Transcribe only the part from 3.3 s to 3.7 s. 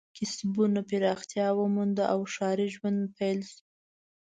شو.